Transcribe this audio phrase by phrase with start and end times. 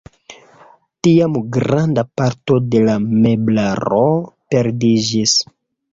[1.07, 4.03] Tiam granda parto de la meblaro
[4.55, 5.37] perdiĝis.